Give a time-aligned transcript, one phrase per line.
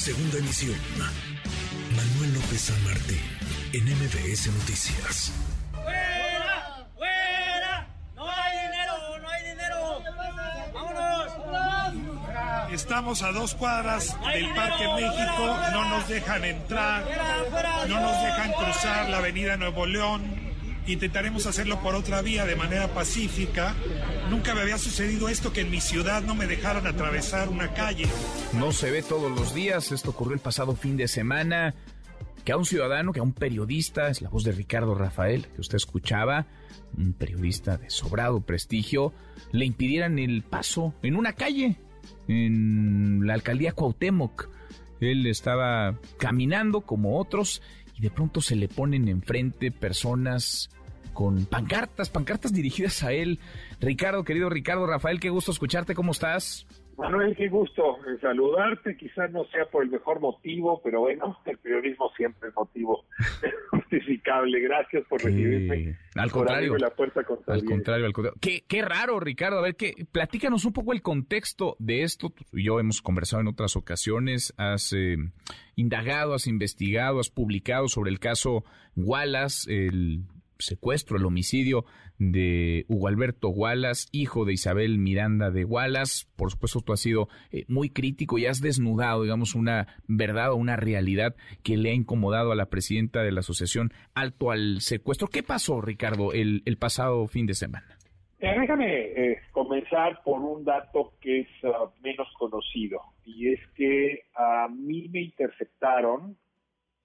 [0.00, 0.78] Segunda emisión.
[1.94, 3.20] Manuel López San Martín,
[3.74, 5.30] en MBS Noticias.
[5.72, 6.86] ¡Fuera!
[6.96, 7.86] ¡Fuera!
[8.14, 9.18] ¡No hay dinero!
[9.20, 10.02] ¡No hay dinero!
[10.72, 11.32] ¡Vámonos!
[12.72, 17.04] Estamos a dos cuadras del Parque México, no nos dejan entrar,
[17.86, 20.49] no nos dejan cruzar la avenida Nuevo León.
[20.86, 23.74] Intentaremos hacerlo por otra vía de manera pacífica.
[24.28, 28.06] Nunca me había sucedido esto que en mi ciudad no me dejaran atravesar una calle.
[28.54, 31.74] No se ve todos los días, esto ocurrió el pasado fin de semana,
[32.44, 35.60] que a un ciudadano, que a un periodista, es la voz de Ricardo Rafael, que
[35.60, 36.46] usted escuchaba,
[36.96, 39.12] un periodista de sobrado prestigio,
[39.52, 41.76] le impidieran el paso en una calle,
[42.28, 44.48] en la alcaldía Cuauhtémoc.
[45.00, 47.62] Él estaba caminando como otros
[48.00, 50.70] y de pronto se le ponen enfrente personas
[51.12, 53.40] con pancartas, pancartas dirigidas a él.
[53.78, 56.66] Ricardo, querido Ricardo Rafael, qué gusto escucharte, ¿cómo estás?
[57.00, 58.96] Manuel, qué gusto saludarte.
[58.96, 63.04] Quizás no sea por el mejor motivo, pero bueno, el periodismo siempre es motivo
[63.70, 64.60] justificable.
[64.60, 65.96] Gracias por recibirme.
[66.14, 66.76] Al contrario.
[66.76, 68.38] la puerta Al contrario, al contrario.
[68.40, 69.58] Qué, qué raro, Ricardo.
[69.58, 72.30] A ver, que, platícanos un poco el contexto de esto.
[72.30, 74.52] Tú y yo hemos conversado en otras ocasiones.
[74.58, 75.16] Has eh,
[75.76, 78.64] indagado, has investigado, has publicado sobre el caso
[78.94, 80.24] Wallace, el
[80.60, 81.84] secuestro, el homicidio
[82.18, 86.26] de Hugo Alberto Wallace, hijo de Isabel Miranda de Wallace.
[86.36, 90.56] Por supuesto, tú has sido eh, muy crítico y has desnudado, digamos, una verdad o
[90.56, 95.28] una realidad que le ha incomodado a la presidenta de la asociación Alto al Secuestro.
[95.28, 97.96] ¿Qué pasó, Ricardo, el, el pasado fin de semana?
[98.42, 104.22] Eh, déjame eh, comenzar por un dato que es uh, menos conocido, y es que
[104.34, 106.38] a mí me interceptaron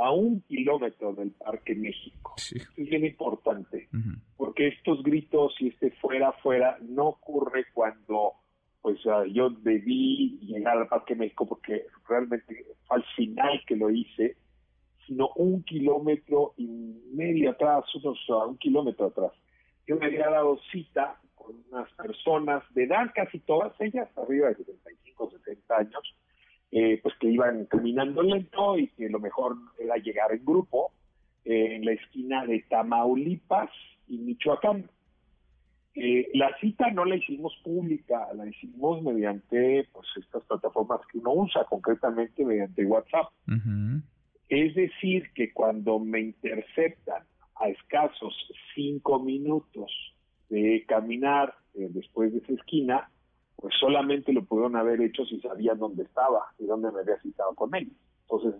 [0.00, 2.34] a un kilómetro del Parque México.
[2.36, 2.56] Sí.
[2.76, 4.18] Es bien importante, Ujú.
[4.36, 8.34] porque estos gritos, si este fuera, fuera, no ocurre cuando
[8.82, 13.90] pues ah, yo debí llegar al Parque México, porque realmente fue al final que lo
[13.90, 14.36] hice,
[15.06, 16.66] sino un kilómetro y
[17.12, 19.32] medio atrás, unos ah, un kilómetro atrás.
[19.86, 24.54] Yo me había dado cita con unas personas de edad, casi todas ellas, arriba de
[24.54, 26.14] 75, 60 años,
[26.72, 30.92] eh, pues que iban caminando lento y que lo mejor era llegar en grupo
[31.44, 33.70] eh, en la esquina de Tamaulipas
[34.08, 34.88] y Michoacán.
[35.94, 41.32] Eh, la cita no la hicimos pública, la hicimos mediante pues estas plataformas que uno
[41.32, 43.28] usa, concretamente mediante WhatsApp.
[44.48, 47.22] Es decir, que cuando me interceptan
[47.56, 48.34] a escasos
[48.74, 49.90] cinco minutos
[50.48, 53.10] de caminar eh, después de esa esquina,
[53.60, 57.54] pues solamente lo pudieron haber hecho si sabían dónde estaba y dónde me había citado
[57.54, 57.92] con ellos.
[58.22, 58.54] Entonces,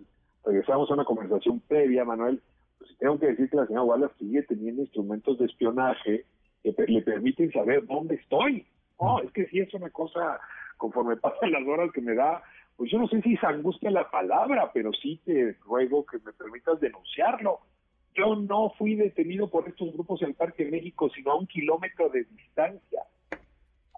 [0.44, 2.42] regresamos a una conversación previa, Manuel.
[2.78, 6.26] Pues tengo que decir que la señora Wallace sigue teniendo instrumentos de espionaje
[6.62, 8.66] que le permiten saber dónde estoy.
[9.00, 10.38] No, es que sí es una cosa,
[10.76, 12.42] conforme pasan las horas que me da,
[12.76, 16.32] pues yo no sé si es angustia la palabra, pero sí te ruego que me
[16.32, 17.60] permitas denunciarlo.
[18.14, 22.10] Yo no fui detenido por estos grupos en el Parque México, sino a un kilómetro
[22.10, 23.02] de distancia.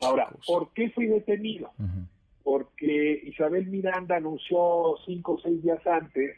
[0.03, 1.71] Ahora, ¿por qué fui detenido?
[2.43, 6.37] Porque Isabel Miranda anunció cinco o seis días antes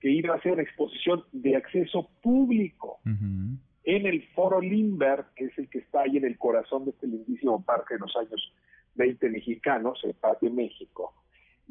[0.00, 5.58] que iba a hacer una exposición de acceso público en el Foro Limber, que es
[5.58, 8.52] el que está ahí en el corazón de este lindísimo parque de los años
[8.96, 11.14] 20 mexicanos, el Parque México,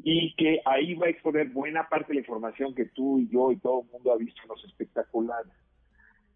[0.02, 3.52] y que ahí va a exponer buena parte de la información que tú y yo
[3.52, 5.52] y todo el mundo ha visto en los espectaculares.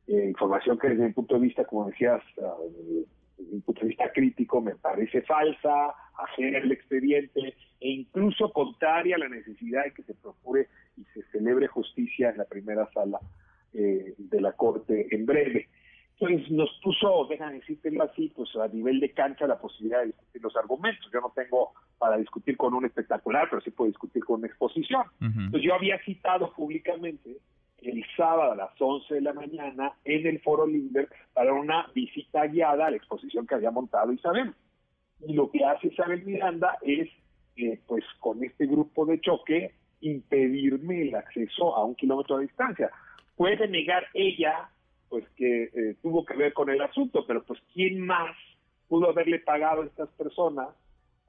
[0.07, 2.57] Eh, información que desde mi punto de vista, como decías, ah,
[3.41, 9.17] desde mi punto de vista crítico, me parece falsa, ajena al expediente e incluso contraria
[9.17, 13.19] a la necesidad de que se procure y se celebre justicia en la primera sala
[13.73, 15.69] eh, de la Corte en breve.
[16.19, 20.43] Entonces nos puso, déjame decírtelo así, pues a nivel de cancha la posibilidad de discutir
[20.43, 21.11] los argumentos.
[21.13, 25.03] Yo no tengo para discutir con un espectacular, pero sí puedo discutir con una exposición.
[25.21, 25.41] Ujú.
[25.41, 27.39] Entonces yo había citado públicamente
[27.83, 32.47] el sábado a las 11 de la mañana en el Foro Limber para una visita
[32.47, 34.55] guiada a la exposición que había montado Isabel.
[35.27, 37.09] Y lo que hace Isabel Miranda es,
[37.57, 42.91] eh, pues con este grupo de choque, impedirme el acceso a un kilómetro de distancia.
[43.37, 44.71] Puede negar ella,
[45.09, 48.37] pues que eh, tuvo que ver con el asunto, pero pues ¿quién más
[48.89, 50.69] pudo haberle pagado a estas personas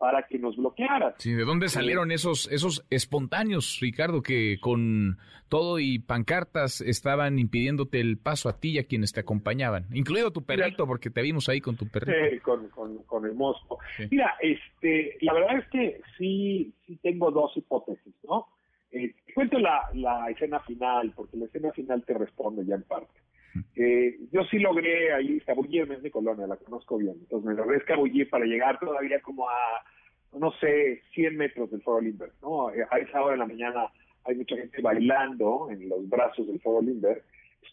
[0.01, 1.13] para que nos bloquearan?
[1.19, 8.01] Sí, ¿de dónde salieron esos, esos espontáneos, Ricardo, que con todo y pancartas estaban impidiéndote
[8.01, 9.85] el paso a ti y a quienes te acompañaban?
[9.93, 12.17] Incluido tu perrito, porque te vimos ahí con tu perrito.
[12.31, 13.77] Sí, con, con, con el mosco.
[13.95, 14.07] Sí.
[14.09, 18.47] Mira, este, la verdad es que sí, sí tengo dos hipótesis, ¿no?
[18.89, 22.83] Eh, te cuento la, la escena final, porque la escena final te responde ya en
[22.83, 23.21] parte.
[23.75, 27.77] Eh, yo sí logré ahí escabullirme, es mi colonia, la conozco bien, entonces me logré
[27.77, 29.53] escabullir para llegar todavía como a
[30.39, 32.67] no sé, 100 metros del Foro Limber, ¿no?
[32.67, 33.87] A esa hora de la mañana
[34.23, 37.23] hay mucha gente bailando en los brazos del Foro Limber.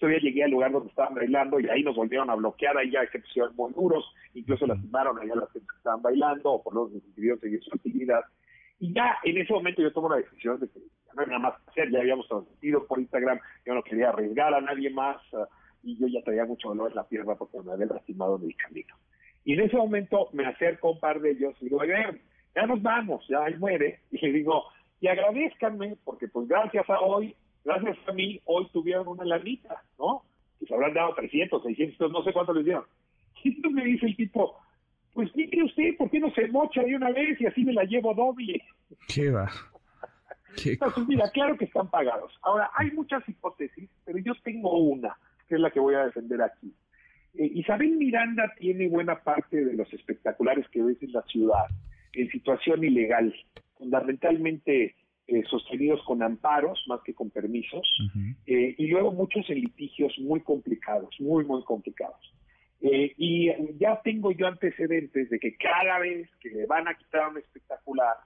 [0.01, 3.05] Todavía llegué al lugar donde estaban bailando y ahí nos volvieron a bloquear, ahí ya
[3.11, 7.03] se pusieron muy duros, incluso lastimaron allá las que estaban bailando o por lo menos
[7.05, 8.21] decidieron seguir su actividad.
[8.79, 10.79] Y ya en ese momento yo tomo la decisión de que
[11.17, 14.55] no hay nada más que hacer, ya habíamos transmitido por Instagram, yo no quería arriesgar
[14.55, 15.17] a nadie más
[15.88, 18.56] y yo ya traía mucho dolor en la pierna porque me había lastimado en el
[18.56, 18.94] camino.
[19.44, 21.94] Y en ese momento me acerco un par de ellos y digo, oye,
[22.55, 24.00] ya nos vamos, ya ahí muere.
[24.11, 24.64] Y le digo,
[25.00, 30.25] y agradezcanme porque pues gracias a hoy, gracias a mí, hoy tuvieron una lanita, ¿no?
[30.58, 32.85] Que se habrán dado 300, 600, no sé cuánto les dieron.
[33.44, 34.58] Y entonces me dice el tipo,
[35.14, 37.85] pues mire usted, ¿por qué no se mocha de una vez y así me la
[37.85, 38.61] llevo doble?
[39.06, 39.49] ¿Qué va?
[40.64, 42.37] Entonces, mira, claro que están pagados.
[42.43, 45.17] Ahora, hay muchas hipótesis, pero yo tengo una,
[45.49, 46.73] que es la que voy a defender aquí.
[47.35, 51.67] Eh, Isabel Miranda tiene buena parte de los espectaculares que ves en la ciudad
[52.12, 53.35] en situación ilegal,
[53.77, 54.95] fundamentalmente
[55.27, 57.87] eh, sostenidos con amparos más que con permisos,
[58.47, 62.33] eh, y luego muchos en litigios muy complicados, muy, muy complicados.
[62.81, 67.29] Eh, y ya tengo yo antecedentes de que cada vez que le van a quitar
[67.29, 68.17] un espectacular,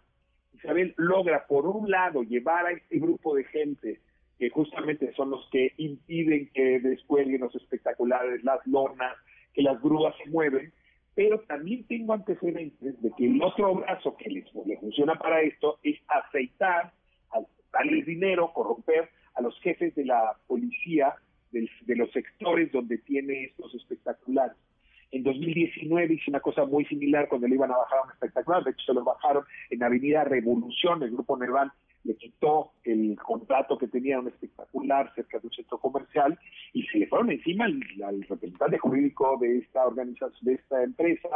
[0.54, 4.00] Isabel logra, por un lado, llevar a este grupo de gente
[4.42, 9.16] que justamente son los que impiden que descuelguen los espectaculares, las lonas,
[9.54, 10.72] que las grúas se mueven,
[11.14, 14.50] pero también tengo antecedentes de que el otro brazo que les,
[14.80, 16.92] funciona para esto es aceitar,
[17.72, 21.14] darles dinero, corromper a los jefes de la policía
[21.52, 24.56] de los sectores donde tiene estos espectaculares.
[25.12, 28.64] En 2019 hice una cosa muy similar cuando le iban a bajar a un espectacular,
[28.64, 31.70] de hecho se lo bajaron en Avenida Revolución, el grupo Nerval
[32.04, 36.38] le quitó el contrato que tenía un espectacular cerca de un centro comercial
[36.72, 41.28] y se le fueron encima al, representante jurídico de esta organización, de esta empresa,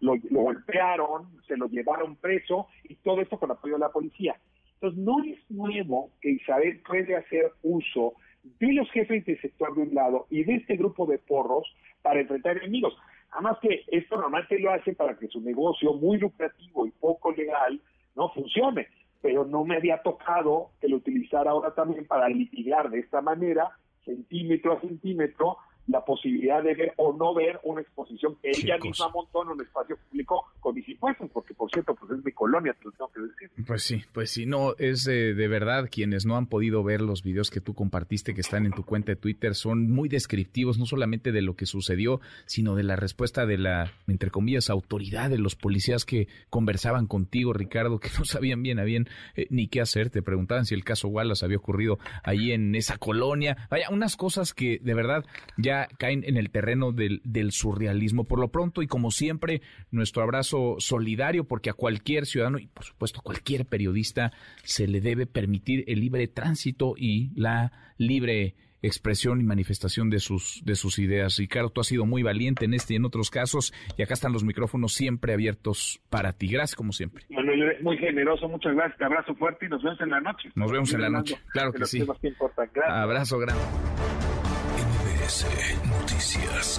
[0.00, 4.36] lo, golpearon, se lo llevaron preso y todo esto con apoyo de la policía.
[4.74, 9.82] Entonces no es nuevo que Isabel puede hacer uso de los jefes del sector de
[9.82, 11.66] un lado y de este grupo de porros
[12.02, 12.94] para enfrentar enemigos.
[13.32, 17.80] Además que esto normalmente lo hace para que su negocio muy lucrativo y poco legal
[18.14, 18.86] no funcione,
[19.24, 23.70] pero no me había tocado que lo utilizara ahora también para litigar de esta manera,
[24.04, 29.08] centímetro a centímetro, la posibilidad de ver o no ver una exposición que ella misma
[29.08, 32.74] montó en un espacio público con mis impuestos, porque por cierto, pues es mi colonia,
[32.78, 33.50] te lo tengo que decir.
[33.66, 37.50] Pues sí, pues sí, no, es de verdad, quienes no han podido ver los videos
[37.50, 41.32] que tú compartiste que están en tu cuenta de Twitter son muy descriptivos, no solamente
[41.32, 45.56] de lo que sucedió, sino de la respuesta de la, entre comillas, autoridad de los
[45.56, 50.10] policías que conversaban contigo, Ricardo, que no sabían bien a bien eh, ni qué hacer,
[50.10, 54.54] te preguntaban si el caso Wallace había ocurrido ahí en esa colonia, vaya, unas cosas
[54.54, 55.24] que de verdad
[55.56, 58.24] ya caen en el terreno del, del surrealismo.
[58.24, 62.84] Por lo pronto y como siempre, nuestro abrazo solidario porque a cualquier ciudadano y por
[62.84, 64.32] supuesto a cualquier periodista
[64.62, 68.54] se le debe permitir el libre tránsito y la libre
[68.86, 71.38] expresión y manifestación de sus, de sus ideas.
[71.38, 74.32] Ricardo, tú has sido muy valiente en este y en otros casos y acá están
[74.32, 76.48] los micrófonos siempre abiertos para ti.
[76.48, 77.24] Gracias como siempre.
[77.30, 78.98] Manuel, eres muy generoso, muchas gracias.
[78.98, 80.50] Te abrazo fuerte y nos vemos en la noche.
[80.54, 82.04] Nos vemos en la noche, claro que sí.
[82.86, 83.62] Abrazo grande.
[85.24, 86.78] Noticias.